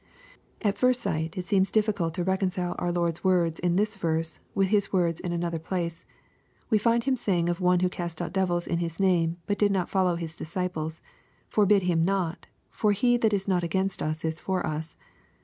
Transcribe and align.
At 0.63 0.79
first 0.79 0.99
sight, 0.99 1.37
it 1.37 1.45
seems 1.45 1.69
difficult 1.69 2.15
to 2.15 2.23
reconcile 2.23 2.75
our 2.79 2.91
Lord's 2.91 3.23
words 3.23 3.59
lu 3.63 3.75
this 3.75 3.97
verse 3.97 4.39
with 4.55 4.69
His 4.69 4.91
words 4.91 5.19
in 5.19 5.31
another 5.31 5.59
place. 5.59 6.05
We 6.71 6.79
find 6.79 7.03
Him 7.03 7.13
saykig 7.13 7.49
of 7.51 7.61
one 7.61 7.81
who 7.81 7.87
cast 7.87 8.19
out 8.19 8.33
devils 8.33 8.65
in 8.65 8.79
His 8.79 8.99
name, 8.99 9.37
but 9.45 9.59
did 9.59 9.71
not 9.71 9.91
follow 9.91 10.15
His 10.15 10.35
disciples," 10.35 11.03
Forbid 11.51 11.83
him 11.83 12.03
not; 12.03 12.47
for 12.71 12.93
he 12.93 13.15
that 13.17 13.31
is 13.31 13.47
not 13.47 13.63
against 13.63 14.01
us, 14.01 14.25
is 14.25 14.39
for 14.39 14.65
us." 14.65 14.95